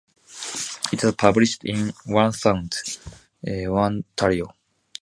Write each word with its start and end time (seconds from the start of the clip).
It 0.91 1.03
was 1.03 1.13
published 1.15 1.63
in 1.63 1.93
Owen 2.09 2.31
Sound, 2.31 2.73
Ontario. 3.47 4.51